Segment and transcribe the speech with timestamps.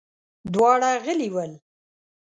[0.53, 1.51] دواړه غلي ول.